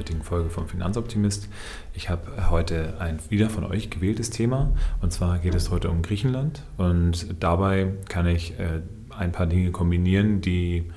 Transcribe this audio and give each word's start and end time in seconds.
heutigen 0.00 0.22
Folge 0.22 0.48
vom 0.48 0.66
Finanzoptimist. 0.66 1.50
Ich 1.92 2.08
habe 2.08 2.48
heute 2.48 2.94
ein 3.00 3.18
wieder 3.28 3.50
von 3.50 3.64
euch 3.64 3.90
gewähltes 3.90 4.30
Thema 4.30 4.72
und 5.02 5.12
zwar 5.12 5.38
geht 5.38 5.54
es 5.54 5.70
heute 5.70 5.90
um 5.90 6.00
Griechenland 6.00 6.62
und 6.78 7.36
dabei 7.38 7.92
kann 8.08 8.26
ich 8.26 8.58
äh, 8.58 8.80
ein 9.10 9.30
paar 9.30 9.44
Dinge 9.44 9.72
kombinieren, 9.72 10.40
die 10.40 10.90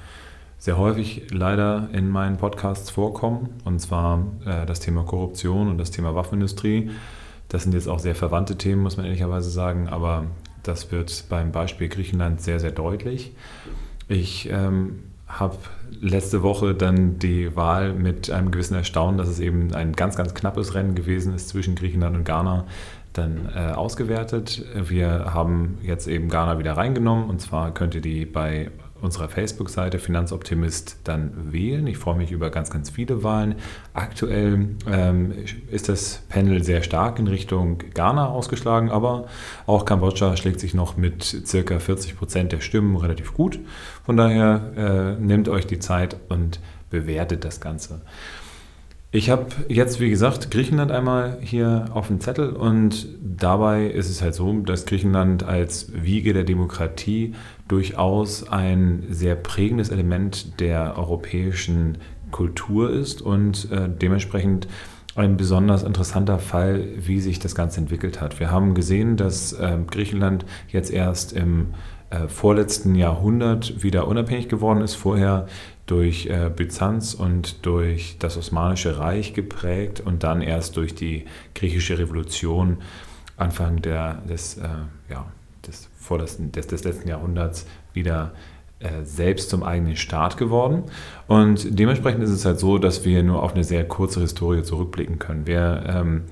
sehr 0.58 0.78
häufig 0.78 1.34
leider 1.34 1.89
in 1.92 2.08
meinen 2.08 2.38
Podcasts 2.38 2.89
vorkommen 2.92 3.50
und 3.66 3.80
zwar 3.80 4.25
äh, 4.46 4.66
das 4.66 4.80
Thema 4.80 5.04
Korruption 5.04 5.68
und 5.68 5.78
das 5.78 5.92
Thema 5.92 6.16
Waffenindustrie. 6.16 6.92
Das 7.50 7.64
sind 7.64 7.74
jetzt 7.74 7.89
auch 7.89 8.00
sehr 8.00 8.16
verwandte 8.16 8.58
Themen, 8.58 8.82
muss 8.82 8.96
man 8.96 9.06
ehrlicherweise 9.06 9.50
sagen, 9.50 9.89
aber 9.89 10.28
das 10.64 10.94
wird 10.94 11.25
beim 11.28 11.52
Beispiel 11.52 11.89
Griechenland 11.89 12.39
sehr, 12.39 12.61
sehr 12.61 12.72
deutlich. 12.72 13.36
Ich 14.08 14.50
ähm, 14.50 15.00
habe 15.39 15.57
letzte 16.01 16.43
Woche 16.43 16.73
dann 16.73 17.19
die 17.19 17.55
Wahl 17.55 17.93
mit 17.93 18.29
einem 18.29 18.51
gewissen 18.51 18.75
Erstaunen, 18.75 19.18
dass 19.18 19.28
es 19.28 19.39
eben 19.39 19.74
ein 19.74 19.93
ganz, 19.93 20.15
ganz 20.15 20.33
knappes 20.33 20.75
Rennen 20.75 20.96
gewesen 20.96 21.33
ist 21.33 21.50
zwischen 21.50 21.75
Griechenland 21.75 22.15
und 22.15 22.24
Ghana, 22.24 22.65
dann 23.14 23.50
äh, 23.55 23.74
ausgewertet. 23.74 24.65
Wir 24.75 25.33
haben 25.33 25.77
jetzt 25.83 26.07
eben 26.07 26.29
Ghana 26.29 26.60
wieder 26.60 26.74
reingenommen 26.74 27.29
und 27.29 27.41
zwar 27.41 27.74
könnt 27.74 27.96
ihr 27.96 28.01
die 28.01 28.25
bei 28.25 28.71
unserer 29.04 29.28
Facebook-Seite 29.28 30.00
Finanzoptimist 30.00 30.98
dann 31.04 31.52
wählen. 31.52 31.86
Ich 31.88 31.98
freue 31.98 32.16
mich 32.16 32.31
über 32.31 32.50
ganz, 32.50 32.70
ganz 32.70 32.89
viele 32.89 33.22
Wahlen. 33.22 33.55
Aktuell 33.94 34.69
ähm, 34.89 35.33
ist 35.69 35.89
das 35.89 36.23
Panel 36.30 36.64
sehr 36.64 36.83
stark 36.83 37.19
in 37.19 37.27
Richtung 37.27 37.80
Ghana 37.94 38.30
ausgeschlagen, 38.30 38.89
aber 38.89 39.25
auch 39.67 39.86
Kambodscha 39.86 40.38
schlägt 40.38 40.59
sich 40.59 40.73
noch 40.73 40.95
mit 40.95 41.23
circa 41.23 41.80
40 41.80 42.17
Prozent 42.17 42.52
der 42.53 42.61
Stimmen 42.61 42.95
relativ 42.95 43.33
gut. 43.33 43.59
Von 44.05 44.17
daher 44.17 45.17
äh, 45.17 45.22
nehmt 45.22 45.49
euch 45.49 45.67
die 45.67 45.80
Zeit 45.80 46.16
und 46.30 46.59
bewertet 46.89 47.44
das 47.44 47.59
Ganze. 47.59 48.02
Ich 49.16 49.30
habe 49.30 49.45
jetzt, 49.67 50.00
wie 50.00 50.09
gesagt, 50.09 50.50
Griechenland 50.50 50.92
einmal 50.92 51.38
hier 51.39 51.86
auf 51.94 52.08
dem 52.08 52.19
Zettel 52.19 52.50
und 52.50 53.08
dabei 53.22 53.86
ist 53.86 54.09
es 54.09 54.23
halt 54.23 54.33
so, 54.33 54.52
dass 54.61 54.88
Griechenland 54.88 55.44
als 55.44 55.92
Wiege 55.94 56.33
der 56.33 56.44
Demokratie 56.44 57.36
durchaus 57.67 58.50
ein 58.50 59.03
sehr 59.11 59.36
prägendes 59.36 59.89
Element 59.89 60.59
der 60.59 60.97
europäischen 60.97 62.00
Kultur 62.31 62.89
ist 62.89 63.22
und 63.22 63.72
äh, 63.72 63.88
dementsprechend 63.88 64.67
ein 65.14 65.38
besonders 65.38 65.83
interessanter 65.83 66.39
Fall, 66.39 66.83
wie 66.98 67.20
sich 67.20 67.38
das 67.38 67.53
Ganze 67.53 67.81
entwickelt 67.81 68.20
hat. 68.20 68.39
Wir 68.39 68.50
haben 68.50 68.73
gesehen, 68.73 69.16
dass 69.16 69.53
äh, 69.53 69.77
Griechenland 69.92 70.44
jetzt 70.70 70.92
erst 70.92 71.33
im 71.33 71.75
äh, 72.14 72.27
vorletzten 72.27 72.95
Jahrhundert 72.95 73.83
wieder 73.83 74.08
unabhängig 74.08 74.48
geworden 74.48 74.81
ist. 74.81 74.95
Vorher 74.95 75.48
durch 75.86 76.28
äh, 76.28 76.50
Byzanz 76.56 77.14
und 77.14 77.66
durch 77.66 78.17
das 78.20 78.38
Osmanische 78.38 79.00
Reich 79.00 79.34
geprägt 79.34 80.00
und 80.00 80.23
dann 80.23 80.42
erst 80.42 80.78
durch 80.78 80.95
die 80.95 81.26
griechische 81.56 81.98
Revolution 81.98 82.78
Anfang 83.36 83.81
der, 83.81 84.22
des, 84.30 84.58
äh, 84.58 84.67
ja, 85.09 85.26
des, 85.67 85.89
vorletzten, 85.98 86.52
des, 86.52 86.67
des 86.67 86.84
letzten 86.84 87.09
Jahrhunderts 87.09 87.66
wieder 87.94 88.31
äh, 88.80 89.04
selbst 89.04 89.50
zum 89.50 89.64
eigenen 89.64 89.95
Staat 89.95 90.38
geworden. 90.38 90.84
Und 91.28 91.80
dementsprechend 91.80 92.23
ist 92.23 92.30
es 92.30 92.45
halt 92.45 92.59
so, 92.59 92.78
dass 92.78 93.06
wir 93.06 93.23
nur 93.23 93.42
auf 93.42 93.54
eine 93.54 93.64
sehr 93.64 93.88
kurze 93.88 94.22
Historie 94.22 94.64
zurückblicken 94.64 95.20
können. 95.20 95.48
Wir 95.48 95.84
ähm, 95.88 96.23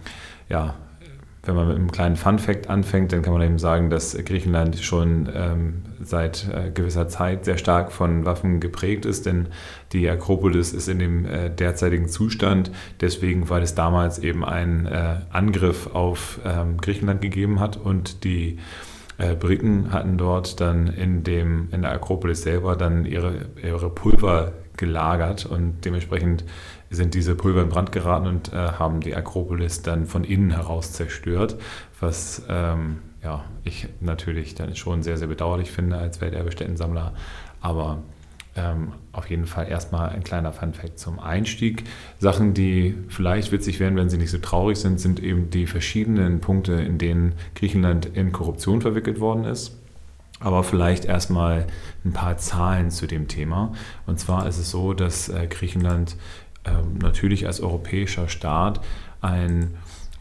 ja, 0.50 0.76
wenn 1.44 1.56
man 1.56 1.68
mit 1.68 1.76
einem 1.76 1.92
kleinen 1.92 2.16
Fun-Fact 2.16 2.70
anfängt, 2.70 3.12
dann 3.12 3.24
kann 3.24 3.34
man 3.34 3.42
eben 3.42 3.58
sagen, 3.58 3.90
dass 3.90 4.16
Griechenland 4.16 4.80
schon 4.80 5.28
ähm, 5.34 5.82
seit 6.04 6.48
äh, 6.48 6.70
gewisser 6.70 7.08
Zeit 7.08 7.46
sehr 7.46 7.58
stark 7.58 7.92
von 7.92 8.26
Waffen 8.26 8.60
geprägt 8.60 9.06
ist, 9.06 9.26
denn 9.26 9.48
die 9.92 10.08
Akropolis 10.08 10.72
ist 10.72 10.88
in 10.88 11.00
dem 11.00 11.26
äh, 11.26 11.50
derzeitigen 11.50 12.10
Zustand, 12.10 12.72
deswegen, 13.00 13.50
weil 13.50 13.64
es 13.64 13.74
damals 13.74 14.20
eben 14.20 14.46
einen 14.46 14.86
äh, 14.86 15.16
Angriff 15.32 15.88
auf 15.94 16.40
ähm, 16.46 16.78
Griechenland 16.78 17.22
gegeben 17.22 17.60
hat 17.60 17.76
und 17.76 18.24
die 18.24 18.60
äh, 19.18 19.36
Briten 19.36 19.92
hatten 19.92 20.18
dort 20.20 20.62
dann 20.62 20.88
in, 20.88 21.24
dem, 21.24 21.70
in 21.72 21.82
der 21.82 21.92
Akropolis 21.92 22.44
selber 22.44 22.76
dann 22.76 23.06
ihre, 23.06 23.48
ihre 23.64 23.90
Pulver 23.90 24.54
gelagert 24.78 25.46
und 25.46 25.86
dementsprechend 25.86 26.44
sind 26.92 27.14
diese 27.14 27.36
Pulver 27.36 27.62
in 27.62 27.70
Brand 27.70 27.92
geraten 27.92 28.28
und 28.28 28.54
äh, 28.54 28.56
haben 28.56 29.00
die 29.00 29.16
Akropolis 29.16 29.82
dann 29.82 30.06
von 30.06 30.24
innen 30.24 30.52
heraus 30.52 30.92
zerstört, 30.92 31.58
was 32.00 32.44
ähm, 32.50 33.00
ja, 33.24 33.46
ich 33.64 33.88
natürlich 34.00 34.56
dann 34.56 34.76
schon 34.76 35.02
sehr, 35.04 35.18
sehr 35.18 35.28
bedauerlich 35.28 35.72
finde 35.72 35.98
als 35.98 36.22
Welterbestättensammler. 36.22 37.14
Aber 37.62 38.00
ähm, 38.56 38.92
auf 39.14 39.30
jeden 39.30 39.46
Fall 39.46 39.70
erstmal 39.70 40.10
ein 40.10 40.24
kleiner 40.24 40.52
Funfact 40.52 41.00
zum 41.00 41.20
Einstieg. 41.20 41.86
Sachen, 42.20 42.54
die 42.54 42.98
vielleicht 43.08 43.52
witzig 43.52 43.80
werden, 43.80 43.96
wenn 43.96 44.10
sie 44.10 44.18
nicht 44.18 44.32
so 44.32 44.40
traurig 44.40 44.78
sind, 44.78 45.00
sind 45.00 45.22
eben 45.22 45.50
die 45.50 45.68
verschiedenen 45.68 46.42
Punkte, 46.42 46.74
in 46.74 46.98
denen 46.98 47.34
Griechenland 47.56 48.06
in 48.06 48.32
Korruption 48.32 48.82
verwickelt 48.82 49.20
worden 49.20 49.46
ist. 49.46 49.78
Aber 50.42 50.64
vielleicht 50.64 51.06
erstmal 51.06 51.68
ein 52.04 52.14
paar 52.14 52.38
Zahlen 52.38 52.90
zu 52.90 53.06
dem 53.06 53.28
Thema. 53.28 53.74
Und 54.08 54.20
zwar 54.20 54.48
ist 54.48 54.58
es 54.58 54.72
so, 54.72 54.94
dass 54.94 55.30
äh, 55.30 55.48
Griechenland 55.48 56.18
ähm, 56.66 56.98
natürlich 57.02 57.48
als 57.48 57.62
europäischer 57.62 58.28
Staat 58.28 58.82
ein, 59.22 59.76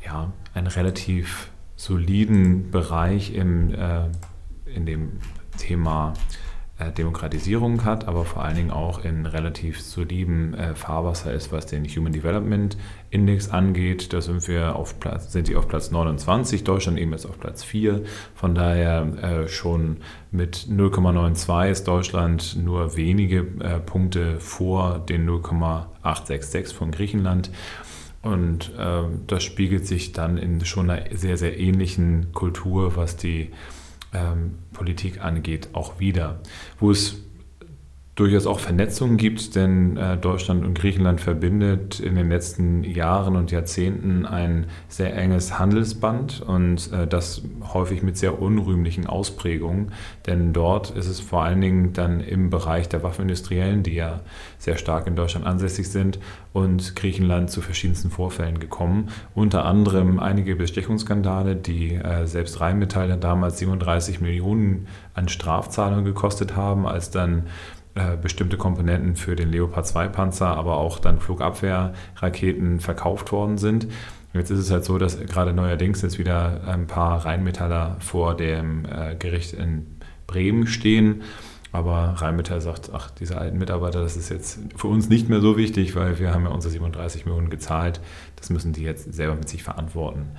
ja, 0.04 0.32
einen 0.54 0.66
relativ 0.66 1.50
soliden 1.76 2.70
Bereich 2.70 3.34
im, 3.34 3.74
äh, 3.74 4.08
in 4.66 4.86
dem 4.86 5.12
Thema 5.56 6.14
Demokratisierung 6.88 7.84
hat, 7.84 8.08
aber 8.08 8.24
vor 8.24 8.44
allen 8.44 8.56
Dingen 8.56 8.70
auch 8.70 9.04
in 9.04 9.26
relativ 9.26 9.80
solidem 9.80 10.54
äh, 10.54 10.74
Fahrwasser 10.74 11.32
ist, 11.32 11.52
was 11.52 11.66
den 11.66 11.84
Human 11.84 12.12
Development 12.12 12.76
Index 13.10 13.50
angeht. 13.50 14.12
Da 14.12 14.20
sind 14.20 14.48
wir 14.48 14.76
auf 14.76 14.98
Platz, 14.98 15.32
sind 15.32 15.46
sie 15.46 15.56
auf 15.56 15.68
Platz 15.68 15.90
29, 15.90 16.64
Deutschland 16.64 16.98
eben 16.98 17.12
jetzt 17.12 17.26
auf 17.26 17.38
Platz 17.38 17.62
4. 17.64 18.02
Von 18.34 18.54
daher 18.54 19.44
äh, 19.44 19.48
schon 19.48 19.98
mit 20.30 20.66
0,92 20.70 21.70
ist 21.70 21.88
Deutschland 21.88 22.56
nur 22.56 22.96
wenige 22.96 23.46
äh, 23.60 23.78
Punkte 23.80 24.40
vor 24.40 24.98
den 24.98 25.26
0,866 25.26 26.74
von 26.74 26.90
Griechenland. 26.90 27.50
Und 28.22 28.72
äh, 28.78 29.02
das 29.26 29.42
spiegelt 29.42 29.86
sich 29.86 30.12
dann 30.12 30.36
in 30.36 30.64
schon 30.64 30.90
einer 30.90 31.16
sehr, 31.16 31.36
sehr 31.36 31.58
ähnlichen 31.58 32.32
Kultur, 32.32 32.96
was 32.96 33.16
die 33.16 33.50
ähm, 34.12 34.58
Politik 34.72 35.22
angeht, 35.22 35.70
auch 35.72 35.98
wieder. 35.98 36.40
Wo 36.78 36.90
es 36.90 37.16
durchaus 38.16 38.46
auch 38.46 38.58
Vernetzungen 38.58 39.16
gibt, 39.16 39.54
denn 39.54 39.96
äh, 39.96 40.18
Deutschland 40.18 40.64
und 40.64 40.74
Griechenland 40.74 41.20
verbindet 41.20 42.00
in 42.00 42.16
den 42.16 42.28
letzten 42.28 42.84
Jahren 42.84 43.36
und 43.36 43.50
Jahrzehnten 43.50 44.26
ein 44.26 44.66
sehr 44.88 45.16
enges 45.16 45.58
Handelsband 45.58 46.42
und 46.42 46.92
äh, 46.92 47.06
das 47.06 47.42
häufig 47.72 48.02
mit 48.02 48.18
sehr 48.18 48.42
unrühmlichen 48.42 49.06
Ausprägungen, 49.06 49.92
denn 50.26 50.52
dort 50.52 50.90
ist 50.90 51.06
es 51.06 51.20
vor 51.20 51.44
allen 51.44 51.60
Dingen 51.60 51.92
dann 51.92 52.20
im 52.20 52.50
Bereich 52.50 52.88
der 52.88 53.02
Waffenindustriellen, 53.02 53.82
die 53.84 53.94
ja 53.94 54.20
sehr 54.58 54.76
stark 54.76 55.06
in 55.06 55.16
Deutschland 55.16 55.46
ansässig 55.46 55.88
sind, 55.88 56.18
und 56.52 56.96
Griechenland 56.96 57.50
zu 57.50 57.60
verschiedensten 57.60 58.10
Vorfällen 58.10 58.58
gekommen. 58.58 59.10
Unter 59.34 59.64
anderem 59.64 60.18
einige 60.18 60.56
Bestechungsskandale, 60.56 61.54
die 61.54 61.94
äh, 61.94 62.26
selbst 62.26 62.60
Rheinmetall 62.60 63.16
damals 63.18 63.58
37 63.58 64.20
Millionen 64.20 64.88
an 65.14 65.28
Strafzahlungen 65.28 66.04
gekostet 66.04 66.56
haben, 66.56 66.86
als 66.86 67.10
dann 67.10 67.44
äh, 67.94 68.16
bestimmte 68.16 68.56
Komponenten 68.56 69.16
für 69.16 69.36
den 69.36 69.50
Leopard 69.50 69.86
2 69.86 70.08
Panzer, 70.08 70.48
aber 70.48 70.78
auch 70.78 70.98
dann 70.98 71.20
Flugabwehrraketen 71.20 72.80
verkauft 72.80 73.32
worden 73.32 73.58
sind. 73.58 73.88
Jetzt 74.32 74.50
ist 74.50 74.60
es 74.60 74.70
halt 74.70 74.84
so, 74.84 74.96
dass 74.96 75.18
gerade 75.18 75.52
neuerdings 75.52 76.02
jetzt 76.02 76.18
wieder 76.18 76.60
ein 76.66 76.86
paar 76.86 77.24
Rheinmetaller 77.24 77.96
vor 77.98 78.36
dem 78.36 78.84
äh, 78.84 79.16
Gericht 79.16 79.54
in 79.54 79.86
Bremen 80.26 80.66
stehen. 80.68 81.22
Aber 81.72 82.14
Rheinmetall 82.16 82.60
sagt, 82.60 82.90
ach, 82.92 83.10
diese 83.10 83.38
alten 83.38 83.58
Mitarbeiter, 83.58 84.02
das 84.02 84.16
ist 84.16 84.28
jetzt 84.28 84.58
für 84.76 84.88
uns 84.88 85.08
nicht 85.08 85.28
mehr 85.28 85.40
so 85.40 85.56
wichtig, 85.56 85.94
weil 85.94 86.18
wir 86.18 86.32
haben 86.32 86.44
ja 86.44 86.50
unsere 86.50 86.72
37 86.72 87.26
Millionen 87.26 87.50
gezahlt. 87.50 88.00
Das 88.36 88.50
müssen 88.50 88.72
die 88.72 88.82
jetzt 88.82 89.12
selber 89.12 89.36
mit 89.36 89.48
sich 89.48 89.62
verantworten. 89.62 90.30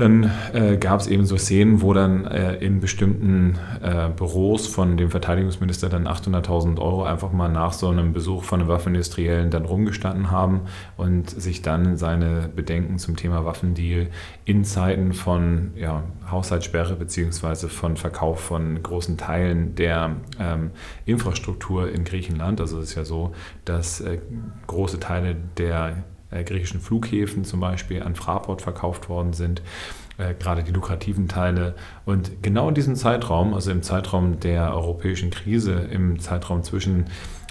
Dann 0.00 0.30
äh, 0.54 0.78
gab 0.78 1.00
es 1.00 1.08
eben 1.08 1.26
so 1.26 1.36
Szenen, 1.36 1.82
wo 1.82 1.92
dann 1.92 2.24
äh, 2.24 2.54
in 2.54 2.80
bestimmten 2.80 3.58
äh, 3.82 4.08
Büros 4.08 4.66
von 4.66 4.96
dem 4.96 5.10
Verteidigungsminister 5.10 5.90
dann 5.90 6.08
800.000 6.08 6.80
Euro 6.80 7.04
einfach 7.04 7.32
mal 7.32 7.50
nach 7.50 7.74
so 7.74 7.88
einem 7.88 8.14
Besuch 8.14 8.44
von 8.44 8.60
einem 8.60 8.70
Waffenindustriellen 8.70 9.50
dann 9.50 9.66
rumgestanden 9.66 10.30
haben 10.30 10.62
und 10.96 11.28
sich 11.28 11.60
dann 11.60 11.98
seine 11.98 12.48
Bedenken 12.48 12.98
zum 12.98 13.16
Thema 13.16 13.44
Waffendeal 13.44 14.06
in 14.46 14.64
Zeiten 14.64 15.12
von 15.12 15.72
ja, 15.76 16.02
Haushaltssperre 16.30 16.96
beziehungsweise 16.96 17.68
von 17.68 17.98
Verkauf 17.98 18.40
von 18.40 18.82
großen 18.82 19.18
Teilen 19.18 19.74
der 19.74 20.16
ähm, 20.40 20.70
Infrastruktur 21.04 21.92
in 21.92 22.04
Griechenland, 22.04 22.58
also 22.62 22.78
es 22.78 22.90
ist 22.90 22.94
ja 22.94 23.04
so, 23.04 23.32
dass 23.66 24.00
äh, 24.00 24.18
große 24.66 24.98
Teile 24.98 25.36
der 25.58 26.04
griechischen 26.30 26.80
Flughäfen 26.80 27.44
zum 27.44 27.60
Beispiel 27.60 28.02
an 28.02 28.14
Fraport 28.14 28.62
verkauft 28.62 29.08
worden 29.08 29.32
sind, 29.32 29.62
äh, 30.18 30.34
gerade 30.34 30.62
die 30.62 30.72
lukrativen 30.72 31.28
Teile. 31.28 31.74
Und 32.04 32.42
genau 32.42 32.68
in 32.68 32.74
diesem 32.74 32.96
Zeitraum, 32.96 33.54
also 33.54 33.70
im 33.70 33.82
Zeitraum 33.82 34.40
der 34.40 34.74
europäischen 34.74 35.30
Krise, 35.30 35.72
im 35.72 36.18
Zeitraum 36.20 36.62
zwischen 36.62 37.06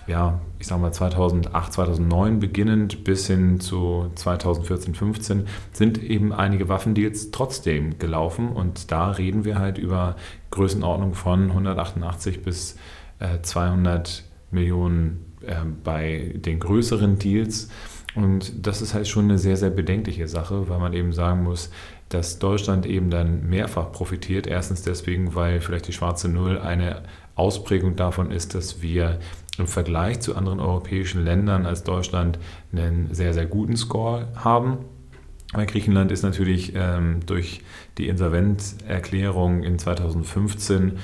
ja, 0.09 0.41
ich 0.57 0.65
sage 0.65 0.81
mal 0.81 0.91
2008, 0.91 1.71
2009 1.71 2.39
beginnend 2.39 3.03
bis 3.03 3.27
hin 3.27 3.59
zu 3.59 4.11
2014, 4.15 4.95
15 4.95 5.47
sind 5.71 6.03
eben 6.03 6.33
einige 6.33 6.67
Waffendeals 6.67 7.29
trotzdem 7.29 7.99
gelaufen 7.99 8.49
und 8.49 8.91
da 8.91 9.11
reden 9.11 9.45
wir 9.45 9.59
halt 9.59 9.77
über 9.77 10.15
Größenordnung 10.49 11.13
von 11.13 11.49
188 11.49 12.41
bis 12.41 12.75
äh, 13.19 13.41
200 13.41 14.23
Millionen 14.49 15.35
äh, 15.45 15.57
bei 15.83 16.33
den 16.35 16.59
größeren 16.59 17.19
Deals. 17.19 17.69
Und 18.15 18.65
das 18.65 18.81
ist 18.81 18.93
halt 18.93 19.07
schon 19.07 19.25
eine 19.25 19.37
sehr, 19.37 19.55
sehr 19.55 19.69
bedenkliche 19.69 20.27
Sache, 20.27 20.67
weil 20.67 20.79
man 20.79 20.93
eben 20.93 21.13
sagen 21.13 21.43
muss, 21.43 21.69
dass 22.09 22.39
Deutschland 22.39 22.85
eben 22.85 23.09
dann 23.09 23.47
mehrfach 23.47 23.91
profitiert. 23.91 24.47
Erstens 24.47 24.81
deswegen, 24.81 25.35
weil 25.35 25.61
vielleicht 25.61 25.87
die 25.87 25.93
schwarze 25.93 26.27
Null 26.27 26.57
eine 26.57 27.03
Ausprägung 27.35 27.95
davon 27.95 28.31
ist, 28.31 28.55
dass 28.55 28.81
wir 28.81 29.19
im 29.59 29.67
Vergleich 29.67 30.21
zu 30.21 30.35
anderen 30.35 30.59
europäischen 30.59 31.23
Ländern 31.23 31.65
als 31.65 31.83
Deutschland 31.83 32.39
einen 32.71 33.13
sehr, 33.13 33.33
sehr 33.33 33.45
guten 33.45 33.77
Score 33.77 34.27
haben. 34.35 34.79
Weil 35.53 35.65
Griechenland 35.65 36.11
ist 36.11 36.23
natürlich 36.23 36.73
ähm, 36.75 37.21
durch 37.25 37.61
die 37.97 38.07
Insolvenzerklärung 38.07 39.63
in 39.63 39.79
2015 39.79 40.99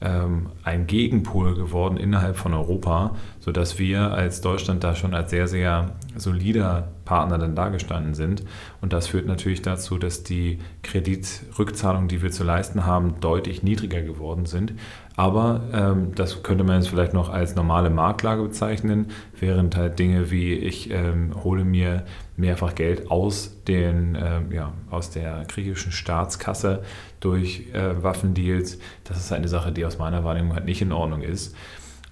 ähm, 0.00 0.46
ein 0.64 0.86
Gegenpol 0.86 1.54
geworden 1.54 1.96
innerhalb 1.96 2.36
von 2.36 2.54
Europa, 2.54 3.14
sodass 3.38 3.78
wir 3.78 4.12
als 4.12 4.40
Deutschland 4.40 4.82
da 4.82 4.94
schon 4.94 5.14
als 5.14 5.30
sehr, 5.30 5.46
sehr 5.46 5.92
solider 6.16 6.88
Partner 7.04 7.38
dann 7.38 7.54
dargestanden 7.54 8.14
sind. 8.14 8.44
Und 8.80 8.92
das 8.92 9.08
führt 9.08 9.26
natürlich 9.26 9.62
dazu, 9.62 9.98
dass 9.98 10.22
die 10.22 10.58
Kreditrückzahlungen, 10.82 12.08
die 12.08 12.22
wir 12.22 12.30
zu 12.30 12.44
leisten 12.44 12.86
haben, 12.86 13.20
deutlich 13.20 13.62
niedriger 13.62 14.00
geworden 14.00 14.46
sind. 14.46 14.74
Aber 15.16 15.60
ähm, 15.72 16.14
das 16.14 16.42
könnte 16.42 16.64
man 16.64 16.76
jetzt 16.76 16.88
vielleicht 16.88 17.12
noch 17.12 17.28
als 17.28 17.54
normale 17.54 17.90
Marktlage 17.90 18.42
bezeichnen, 18.42 19.08
während 19.40 19.76
halt 19.76 19.98
Dinge 19.98 20.30
wie 20.30 20.54
ich 20.54 20.90
ähm, 20.90 21.32
hole 21.42 21.64
mir 21.64 22.04
mehrfach 22.36 22.74
Geld 22.74 23.10
aus, 23.10 23.62
den, 23.66 24.16
ähm, 24.20 24.52
ja, 24.52 24.72
aus 24.90 25.10
der 25.10 25.44
griechischen 25.48 25.92
Staatskasse 25.92 26.82
durch 27.20 27.66
äh, 27.72 28.02
Waffendeals, 28.02 28.78
das 29.04 29.18
ist 29.18 29.32
eine 29.32 29.48
Sache, 29.48 29.72
die 29.72 29.84
aus 29.84 29.98
meiner 29.98 30.24
Wahrnehmung 30.24 30.54
halt 30.54 30.64
nicht 30.64 30.82
in 30.82 30.92
Ordnung 30.92 31.22
ist. 31.22 31.54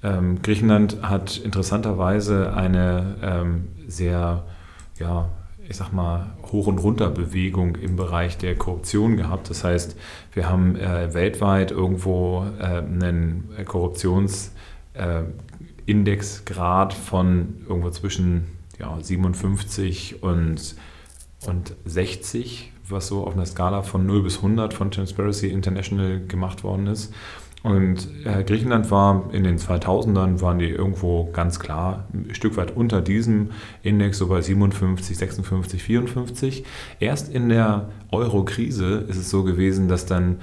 Ähm, 0.03 0.43
Griechenland 0.43 1.03
hat 1.03 1.39
interessanterweise 1.39 2.55
eine 2.55 3.17
ähm, 3.23 3.69
sehr 3.87 4.45
ja, 4.99 5.29
ich 5.69 5.77
sag 5.77 5.93
mal, 5.93 6.27
Hoch- 6.51 6.67
und 6.67 6.79
Runterbewegung 6.79 7.77
im 7.77 7.97
Bereich 7.97 8.39
der 8.39 8.57
Korruption 8.57 9.17
gehabt. 9.17 9.51
Das 9.51 9.65
heißt, 9.65 9.97
wir 10.33 10.49
haben 10.49 10.77
äh, 10.77 11.13
weltweit 11.15 11.71
irgendwo 11.71 12.47
äh, 12.59 12.79
einen 12.79 13.51
Korruptionsindexgrad 13.67 15.48
äh, 15.89 16.91
von 16.91 17.55
irgendwo 17.69 17.91
zwischen 17.91 18.47
ja, 18.79 18.97
57 19.01 20.23
und, 20.23 20.77
und 21.47 21.75
60, 21.85 22.73
was 22.89 23.09
so 23.09 23.25
auf 23.25 23.35
einer 23.35 23.47
Skala 23.47 23.83
von 23.83 24.07
0 24.07 24.23
bis 24.23 24.37
100 24.37 24.75
von 24.75 24.91
Transparency 24.91 25.49
International 25.49 26.21
gemacht 26.27 26.65
worden 26.65 26.87
ist. 26.87 27.13
Und 27.65 28.09
äh, 28.25 28.45
Griechenland 28.45 28.91
war 28.93 29.31
in 29.33 29.43
den 29.43 29.59
2000ern, 29.59 30.41
waren 30.41 30.61
die 30.61 30.69
irgendwo 30.69 31.29
ganz 31.33 31.59
klar 31.59 32.07
ein 32.13 32.35
Stück 32.35 32.57
weit 32.57 32.77
unter 32.77 33.01
diesem 33.01 33.51
Index, 33.83 34.19
so 34.19 34.29
bei 34.29 34.41
57, 34.41 35.19
56, 35.19 35.83
54. 35.83 36.65
Erst 37.01 37.35
in 37.35 37.49
der 37.49 37.89
Euro-Krise 38.13 39.05
ist 39.09 39.17
es 39.17 39.29
so 39.29 39.43
gewesen, 39.43 39.89
dass 39.89 40.07
dann 40.07 40.37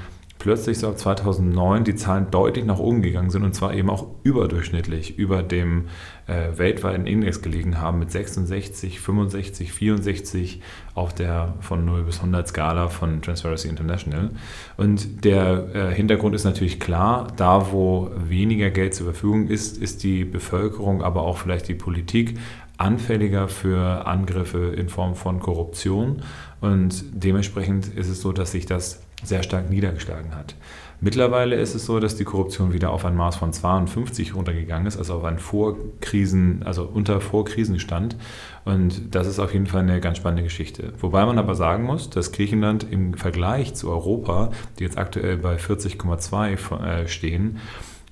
plötzlich 0.46 0.78
so 0.78 0.90
ab 0.90 1.00
2009 1.00 1.86
die 1.86 1.96
Zahlen 1.96 2.28
deutlich 2.30 2.66
nach 2.66 2.78
oben 2.78 3.02
gegangen 3.02 3.32
sind 3.32 3.44
und 3.44 3.56
zwar 3.56 3.74
eben 3.74 3.90
auch 3.90 4.06
überdurchschnittlich 4.22 5.18
über 5.18 5.42
dem 5.42 5.86
äh, 6.28 6.56
weltweiten 6.56 7.08
Index 7.08 7.42
gelegen 7.42 7.82
haben 7.82 7.98
mit 7.98 8.12
66, 8.12 9.00
65, 9.00 9.74
64 9.74 10.62
auf 10.94 11.16
der 11.16 11.56
von 11.62 11.84
0 11.84 12.04
bis 12.04 12.18
100 12.18 12.48
Skala 12.48 12.90
von 12.90 13.24
Transparency 13.24 13.70
International. 13.70 14.30
Und 14.78 15.26
der 15.26 15.74
äh, 15.74 15.96
Hintergrund 15.96 16.36
ist 16.36 16.44
natürlich 16.44 16.80
klar, 16.80 17.26
da 17.38 17.72
wo 17.72 18.12
weniger 18.16 18.70
Geld 18.70 18.94
zur 18.94 19.08
Verfügung 19.08 19.48
ist, 19.48 19.80
ist 19.80 20.04
die 20.04 20.26
Bevölkerung, 20.26 21.02
aber 21.02 21.24
auch 21.24 21.40
vielleicht 21.40 21.68
die 21.70 21.74
Politik 21.74 22.38
anfälliger 22.78 23.48
für 23.48 24.06
Angriffe 24.06 24.76
in 24.78 24.90
Form 24.90 25.16
von 25.16 25.40
Korruption. 25.40 26.22
Und 26.62 27.04
dementsprechend 27.14 27.88
ist 27.88 28.10
es 28.10 28.22
so, 28.22 28.32
dass 28.32 28.52
sich 28.52 28.68
das 28.68 29.05
sehr 29.26 29.44
stark 29.44 29.70
niedergeschlagen 29.70 30.36
hat. 30.36 30.56
Mittlerweile 31.02 31.56
ist 31.58 31.76
es 31.76 31.86
so, 31.86 32.00
dass 32.00 32.16
die 32.16 32.24
Korruption 32.24 32.72
wieder 32.74 32.92
auf 32.92 33.06
ein 33.06 33.16
Maß 33.16 33.36
von 33.36 33.52
52 33.52 34.34
runtergegangen 34.34 34.88
ist, 34.88 34.98
also 34.98 35.16
auf 35.16 35.24
einen 35.26 35.40
Vorkrisen, 35.40 36.64
also 36.64 36.84
unter 36.84 37.20
Vorkrisenstand. 37.20 38.16
Und 38.64 39.14
das 39.14 39.28
ist 39.28 39.40
auf 39.40 39.54
jeden 39.54 39.68
Fall 39.68 39.82
eine 39.82 40.00
ganz 40.00 40.18
spannende 40.18 40.44
Geschichte. 40.44 40.94
Wobei 41.00 41.26
man 41.26 41.38
aber 41.38 41.54
sagen 41.54 41.84
muss, 41.84 42.10
dass 42.10 42.32
Griechenland 42.32 42.88
im 42.90 43.14
Vergleich 43.14 43.76
zu 43.76 43.90
Europa, 43.90 44.52
die 44.80 44.84
jetzt 44.84 44.98
aktuell 44.98 45.38
bei 45.38 45.58
40,2 45.58 46.84
äh, 46.84 47.08
stehen, 47.08 47.60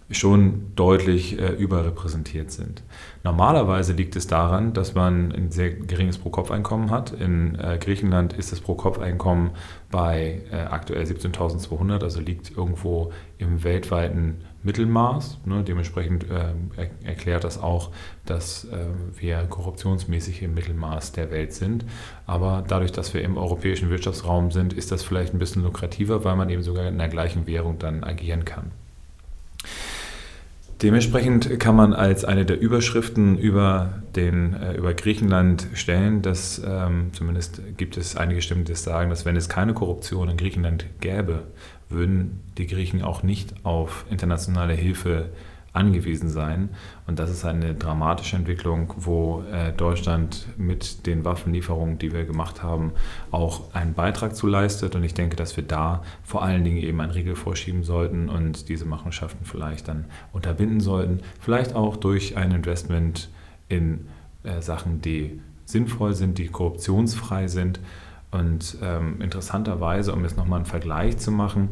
schon 0.10 0.76
deutlich 0.76 1.40
äh, 1.40 1.54
überrepräsentiert 1.54 2.52
sind. 2.52 2.84
Normalerweise 3.24 3.94
liegt 3.94 4.16
es 4.16 4.28
daran, 4.28 4.74
dass 4.74 4.96
man 4.96 5.32
ein 5.32 5.52
sehr 5.52 5.72
geringes 5.72 6.18
Pro-Kopf-Einkommen 6.18 6.92
hat. 6.92 7.12
In 7.12 7.56
äh, 7.56 7.78
Griechenland 7.80 8.34
ist 8.34 8.52
das 8.52 8.60
Pro-Kopf-Einkommen 8.60 9.52
bei 9.90 10.42
äh, 10.52 10.58
aktuell 10.58 11.04
17.200, 11.04 12.04
also 12.04 12.20
liegt 12.20 12.56
irgendwo 12.56 13.12
im 13.38 13.64
weltweiten 13.64 14.42
Mittelmaß. 14.64 15.40
Ne? 15.46 15.64
Dementsprechend 15.64 16.26
ähm, 16.30 16.72
er 16.76 16.90
erklärt 17.08 17.44
das 17.44 17.62
auch, 17.62 17.92
dass 18.26 18.66
äh, 18.66 18.88
wir 19.16 19.44
korruptionsmäßig 19.50 20.42
im 20.42 20.54
Mittelmaß 20.54 21.12
der 21.14 21.32
Welt 21.32 21.54
sind. 21.54 21.86
Aber 22.26 22.64
dadurch, 22.68 22.92
dass 22.92 23.14
wir 23.14 23.22
im 23.22 23.38
europäischen 23.38 23.90
Wirtschaftsraum 23.90 24.52
sind, 24.52 24.74
ist 24.74 24.92
das 24.92 25.04
vielleicht 25.04 25.34
ein 25.34 25.40
bisschen 25.40 25.64
lukrativer, 25.64 26.24
weil 26.24 26.36
man 26.36 26.50
eben 26.50 26.64
sogar 26.64 26.88
in 26.88 26.98
der 26.98 27.10
gleichen 27.10 27.48
Währung 27.48 27.80
dann 27.80 28.04
agieren 28.04 28.46
kann. 28.46 28.72
Dementsprechend 30.84 31.62
kann 31.62 31.78
man 31.78 31.94
als 31.94 32.26
eine 32.26 32.46
der 32.46 32.60
Überschriften 32.60 33.38
über, 33.38 34.04
den, 34.18 34.54
äh, 34.54 34.74
über 34.74 34.94
Griechenland 34.94 35.66
stellen, 35.76 36.22
dass 36.22 36.62
ähm, 36.66 37.12
zumindest 37.14 37.62
gibt 37.78 37.96
es 37.96 38.18
einige 38.18 38.42
Stimmen, 38.42 38.66
die 38.66 38.76
sagen, 38.76 39.10
dass 39.10 39.24
wenn 39.24 39.38
es 39.38 39.48
keine 39.48 39.74
Korruption 39.74 40.28
in 40.28 40.36
Griechenland 40.36 40.86
gäbe, 41.00 41.44
würden 41.88 42.42
die 42.58 42.68
Griechen 42.68 43.02
auch 43.02 43.24
nicht 43.24 43.54
auf 43.64 44.06
internationale 44.10 44.74
Hilfe 44.74 45.30
angewiesen 45.74 46.30
sein. 46.30 46.70
Und 47.08 47.20
das 47.20 47.32
ist 47.32 47.44
eine 47.44 47.74
dramatische 47.74 48.36
Entwicklung, 48.36 48.94
wo 48.98 49.44
äh, 49.52 49.74
Deutschland 49.74 50.48
mit 50.56 51.08
den 51.08 51.26
Waffenlieferungen, 51.26 51.98
die 51.98 52.14
wir 52.14 52.26
gemacht 52.26 52.62
haben, 52.62 52.92
auch 53.32 53.74
einen 53.74 53.94
Beitrag 53.96 54.36
zu 54.36 54.46
leistet. 54.46 54.96
Und 54.96 55.04
ich 55.04 55.16
denke, 55.16 55.36
dass 55.36 55.58
wir 55.58 55.64
da 55.64 56.04
vor 56.24 56.44
allen 56.44 56.64
Dingen 56.64 56.78
eben 56.78 57.02
einen 57.02 57.12
Riegel 57.12 57.36
vorschieben 57.36 57.84
sollten 57.84 58.30
und 58.30 58.70
diese 58.70 58.86
Machenschaften 58.86 59.46
vielleicht 59.46 59.88
dann 59.88 60.06
unterbinden 60.32 60.80
sollten. 60.80 61.22
Vielleicht 61.40 61.76
auch 61.76 61.98
durch 61.98 62.38
ein 62.38 62.52
Investment 62.52 63.30
in 63.68 64.08
äh, 64.44 64.62
Sachen, 64.62 65.02
die 65.02 65.42
sinnvoll 65.66 66.14
sind, 66.14 66.38
die 66.38 66.48
korruptionsfrei 66.50 67.48
sind. 67.48 67.80
Und 68.30 68.78
ähm, 68.82 69.22
interessanterweise, 69.22 70.14
um 70.14 70.24
jetzt 70.24 70.38
nochmal 70.38 70.58
einen 70.58 70.66
Vergleich 70.66 71.18
zu 71.18 71.32
machen, 71.32 71.70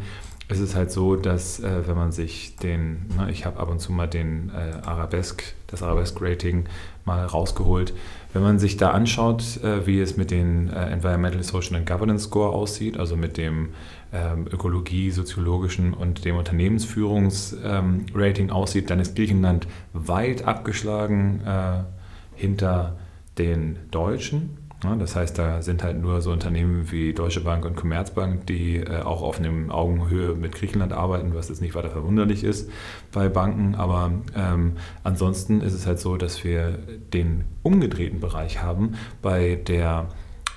es 0.52 0.60
ist 0.60 0.76
halt 0.76 0.92
so, 0.92 1.16
dass 1.16 1.62
äh, 1.62 1.88
wenn 1.88 1.96
man 1.96 2.12
sich 2.12 2.58
den, 2.58 3.06
ne, 3.18 3.32
ich 3.32 3.46
habe 3.46 3.58
ab 3.60 3.70
und 3.70 3.80
zu 3.80 3.94
mal 3.94 4.08
den 4.08 4.50
äh, 4.50 4.86
Arabesk, 4.86 5.42
das 5.68 5.82
Arabesk-Rating 5.82 6.66
mal 7.06 7.26
rausgeholt, 7.26 7.94
wenn 8.34 8.44
man 8.44 8.60
sich 8.60 8.76
da 8.76 8.92
anschaut, 8.92 9.64
äh, 9.64 9.88
wie 9.88 10.02
es 10.02 10.18
mit 10.18 10.30
den 10.30 10.70
äh, 10.70 10.92
Environmental, 10.92 11.42
Social 11.44 11.78
and 11.78 11.88
Governance 11.88 12.26
Score 12.26 12.54
aussieht, 12.54 12.98
also 12.98 13.16
mit 13.16 13.38
dem 13.38 13.70
ähm, 14.12 14.46
Ökologie, 14.52 15.12
soziologischen 15.12 15.94
und 15.94 16.26
dem 16.26 16.36
Unternehmensführungsrating 16.36 18.50
ähm, 18.50 18.54
aussieht, 18.54 18.90
dann 18.90 19.00
ist 19.00 19.16
Griechenland 19.16 19.68
weit 19.94 20.46
abgeschlagen 20.46 21.40
äh, 21.46 21.84
hinter 22.36 22.98
den 23.38 23.78
Deutschen. 23.90 24.58
Das 24.82 25.16
heißt, 25.16 25.38
da 25.38 25.62
sind 25.62 25.84
halt 25.84 26.02
nur 26.02 26.22
so 26.22 26.32
Unternehmen 26.32 26.92
wie 26.92 27.14
Deutsche 27.14 27.42
Bank 27.42 27.66
und 27.66 27.76
Commerzbank, 27.76 28.48
die 28.48 28.78
äh, 28.78 29.02
auch 29.02 29.22
auf 29.22 29.38
einem 29.38 29.70
Augenhöhe 29.70 30.34
mit 30.34 30.54
Griechenland 30.54 30.92
arbeiten, 30.92 31.36
was 31.36 31.50
jetzt 31.50 31.62
nicht 31.62 31.76
weiter 31.76 31.92
verwunderlich 31.92 32.44
ist 32.44 32.70
bei 33.12 33.30
Banken. 33.30 33.76
Aber 33.76 34.12
ähm, 34.36 34.74
ansonsten 35.04 35.62
ist 35.62 35.74
es 35.74 35.86
halt 35.86 36.00
so, 36.00 36.18
dass 36.18 36.44
wir 36.44 36.80
den 37.14 37.44
umgedrehten 37.62 38.20
Bereich 38.20 38.64
haben 38.64 38.96
bei 39.22 39.56
der 39.68 40.08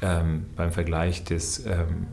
ähm, 0.01 0.47
beim 0.57 0.73
Vergleich 0.73 1.25
des 1.25 1.67
ähm, 1.67 2.07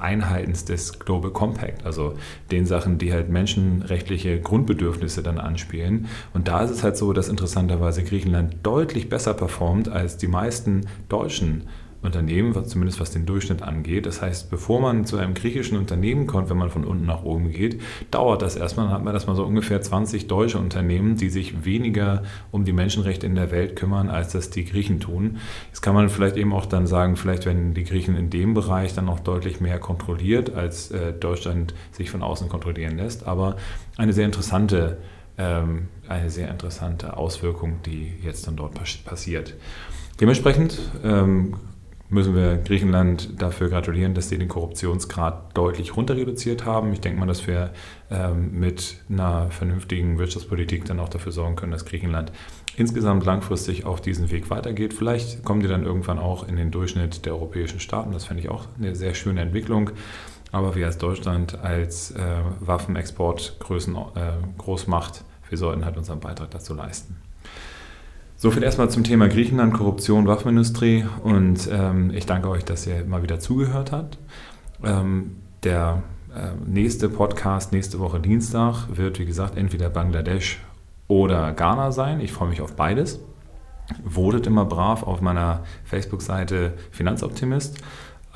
Einhaltens 0.00 0.64
des 0.64 0.98
Global 0.98 1.30
Compact, 1.30 1.84
also 1.84 2.14
den 2.50 2.66
Sachen, 2.66 2.98
die 2.98 3.12
halt 3.12 3.28
menschenrechtliche 3.28 4.40
Grundbedürfnisse 4.40 5.22
dann 5.22 5.38
anspielen. 5.38 6.08
Und 6.34 6.48
da 6.48 6.62
ist 6.62 6.70
es 6.70 6.82
halt 6.82 6.96
so, 6.96 7.12
dass 7.12 7.28
interessanterweise 7.28 8.02
Griechenland 8.04 8.56
deutlich 8.62 9.08
besser 9.08 9.34
performt 9.34 9.88
als 9.88 10.16
die 10.16 10.28
meisten 10.28 10.86
deutschen 11.08 11.68
Unternehmen, 12.00 12.64
zumindest 12.64 13.00
was 13.00 13.10
den 13.10 13.26
Durchschnitt 13.26 13.62
angeht. 13.62 14.06
Das 14.06 14.22
heißt, 14.22 14.50
bevor 14.50 14.80
man 14.80 15.04
zu 15.04 15.16
einem 15.16 15.34
griechischen 15.34 15.76
Unternehmen 15.76 16.26
kommt, 16.26 16.48
wenn 16.48 16.56
man 16.56 16.70
von 16.70 16.84
unten 16.84 17.06
nach 17.06 17.24
oben 17.24 17.50
geht, 17.50 17.80
dauert 18.10 18.42
das 18.42 18.54
erstmal. 18.54 18.86
Dann 18.86 18.94
hat 18.94 19.04
man 19.04 19.14
erstmal 19.14 19.34
so 19.34 19.44
ungefähr 19.44 19.82
20 19.82 20.28
deutsche 20.28 20.58
Unternehmen, 20.58 21.16
die 21.16 21.28
sich 21.28 21.64
weniger 21.64 22.22
um 22.52 22.64
die 22.64 22.72
Menschenrechte 22.72 23.26
in 23.26 23.34
der 23.34 23.50
Welt 23.50 23.74
kümmern, 23.74 24.10
als 24.10 24.32
das 24.32 24.50
die 24.50 24.64
Griechen 24.64 25.00
tun. 25.00 25.38
Jetzt 25.68 25.80
kann 25.80 25.94
man 25.94 26.08
vielleicht 26.08 26.36
eben 26.36 26.52
auch 26.52 26.66
dann 26.66 26.86
sagen, 26.86 27.16
vielleicht 27.16 27.46
werden 27.46 27.74
die 27.74 27.84
Griechen 27.84 28.16
in 28.16 28.30
dem 28.30 28.54
Bereich 28.54 28.94
dann 28.94 29.06
noch 29.06 29.20
deutlich 29.20 29.60
mehr 29.60 29.80
kontrolliert, 29.80 30.54
als 30.54 30.92
äh, 30.92 31.12
Deutschland 31.12 31.74
sich 31.90 32.10
von 32.10 32.22
außen 32.22 32.48
kontrollieren 32.48 32.96
lässt. 32.96 33.26
Aber 33.26 33.56
eine 33.96 34.12
sehr 34.12 34.26
interessante 34.26 34.98
ähm, 35.38 35.88
eine 36.08 36.30
sehr 36.30 36.50
interessante 36.50 37.16
Auswirkung, 37.16 37.80
die 37.86 38.12
jetzt 38.22 38.46
dann 38.46 38.56
dort 38.56 38.74
passiert. 39.04 39.54
Dementsprechend 40.20 40.78
ähm, 41.04 41.54
müssen 42.10 42.34
wir 42.34 42.56
Griechenland 42.56 43.40
dafür 43.40 43.68
gratulieren, 43.68 44.14
dass 44.14 44.28
sie 44.28 44.38
den 44.38 44.48
Korruptionsgrad 44.48 45.56
deutlich 45.56 45.96
runter 45.96 46.16
reduziert 46.16 46.64
haben. 46.64 46.92
Ich 46.92 47.00
denke 47.00 47.20
mal, 47.20 47.26
dass 47.26 47.46
wir 47.46 47.70
ähm, 48.10 48.58
mit 48.58 48.96
einer 49.10 49.50
vernünftigen 49.50 50.18
Wirtschaftspolitik 50.18 50.86
dann 50.86 51.00
auch 51.00 51.10
dafür 51.10 51.32
sorgen 51.32 51.56
können, 51.56 51.72
dass 51.72 51.84
Griechenland 51.84 52.32
insgesamt 52.76 53.26
langfristig 53.26 53.84
auf 53.84 54.00
diesen 54.00 54.30
Weg 54.30 54.50
weitergeht. 54.50 54.94
Vielleicht 54.94 55.44
kommen 55.44 55.60
die 55.60 55.68
dann 55.68 55.84
irgendwann 55.84 56.18
auch 56.18 56.48
in 56.48 56.56
den 56.56 56.70
Durchschnitt 56.70 57.26
der 57.26 57.34
europäischen 57.34 57.80
Staaten. 57.80 58.12
Das 58.12 58.24
fände 58.24 58.42
ich 58.42 58.48
auch 58.48 58.66
eine 58.78 58.94
sehr 58.94 59.14
schöne 59.14 59.42
Entwicklung. 59.42 59.90
Aber 60.50 60.74
wir 60.74 60.86
als 60.86 60.96
Deutschland 60.96 61.58
als 61.62 62.12
äh, 62.12 62.20
Waffenexportgrößen 62.60 63.96
äh, 63.96 64.32
Großmacht, 64.56 65.24
wir 65.50 65.58
sollten 65.58 65.84
halt 65.84 65.98
unseren 65.98 66.20
Beitrag 66.20 66.50
dazu 66.50 66.72
leisten. 66.72 67.27
So 68.40 68.52
viel 68.52 68.62
erstmal 68.62 68.88
zum 68.88 69.02
Thema 69.02 69.26
Griechenland, 69.26 69.74
Korruption, 69.74 70.28
Waffenindustrie 70.28 71.04
und 71.24 71.68
ähm, 71.72 72.12
ich 72.14 72.24
danke 72.24 72.48
euch, 72.48 72.64
dass 72.64 72.86
ihr 72.86 73.04
mal 73.04 73.24
wieder 73.24 73.40
zugehört 73.40 73.90
habt. 73.90 74.16
Ähm, 74.84 75.38
der 75.64 76.04
äh, 76.32 76.50
nächste 76.64 77.08
Podcast 77.08 77.72
nächste 77.72 77.98
Woche 77.98 78.20
Dienstag 78.20 78.96
wird, 78.96 79.18
wie 79.18 79.24
gesagt, 79.24 79.58
entweder 79.58 79.90
Bangladesch 79.90 80.60
oder 81.08 81.52
Ghana 81.52 81.90
sein. 81.90 82.20
Ich 82.20 82.30
freue 82.30 82.50
mich 82.50 82.60
auf 82.60 82.76
beides. 82.76 83.18
Votet 84.04 84.46
immer 84.46 84.66
brav 84.66 85.02
auf 85.02 85.20
meiner 85.20 85.64
Facebook-Seite 85.82 86.74
Finanzoptimist. 86.92 87.82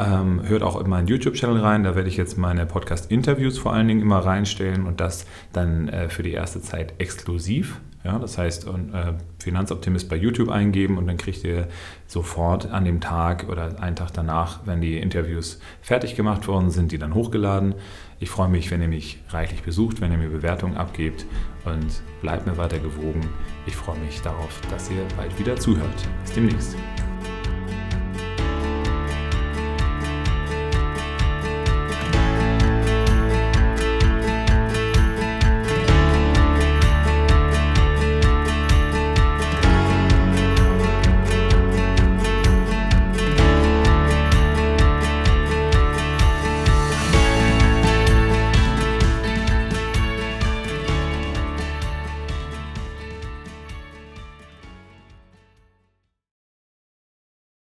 Ähm, 0.00 0.40
hört 0.42 0.64
auch 0.64 0.80
in 0.80 0.90
meinen 0.90 1.06
YouTube-Channel 1.06 1.60
rein, 1.60 1.84
da 1.84 1.94
werde 1.94 2.08
ich 2.08 2.16
jetzt 2.16 2.36
meine 2.36 2.66
Podcast-Interviews 2.66 3.56
vor 3.56 3.72
allen 3.72 3.86
Dingen 3.86 4.02
immer 4.02 4.18
reinstellen 4.18 4.84
und 4.84 5.00
das 5.00 5.26
dann 5.52 5.86
äh, 5.86 6.08
für 6.08 6.24
die 6.24 6.32
erste 6.32 6.60
Zeit 6.60 6.94
exklusiv. 6.98 7.78
Ja, 8.04 8.18
das 8.18 8.36
heißt, 8.36 8.66
äh, 8.66 9.12
Finanzoptimist 9.38 10.08
bei 10.08 10.16
YouTube 10.16 10.48
eingeben 10.48 10.98
und 10.98 11.06
dann 11.06 11.16
kriegt 11.16 11.44
ihr 11.44 11.68
sofort 12.08 12.70
an 12.70 12.84
dem 12.84 13.00
Tag 13.00 13.48
oder 13.48 13.80
einen 13.80 13.94
Tag 13.94 14.12
danach, 14.12 14.60
wenn 14.64 14.80
die 14.80 14.98
Interviews 14.98 15.60
fertig 15.82 16.16
gemacht 16.16 16.48
worden 16.48 16.70
sind, 16.70 16.90
die 16.90 16.98
dann 16.98 17.14
hochgeladen. 17.14 17.74
Ich 18.18 18.28
freue 18.28 18.48
mich, 18.48 18.70
wenn 18.72 18.82
ihr 18.82 18.88
mich 18.88 19.22
reichlich 19.28 19.62
besucht, 19.62 20.00
wenn 20.00 20.10
ihr 20.10 20.18
mir 20.18 20.30
Bewertungen 20.30 20.76
abgebt 20.76 21.26
und 21.64 22.02
bleibt 22.22 22.46
mir 22.46 22.56
weiter 22.56 22.80
gewogen. 22.80 23.28
Ich 23.66 23.76
freue 23.76 23.98
mich 24.00 24.20
darauf, 24.20 24.60
dass 24.68 24.90
ihr 24.90 25.04
bald 25.16 25.38
wieder 25.38 25.56
zuhört. 25.56 26.08
Bis 26.24 26.32
demnächst. 26.32 26.76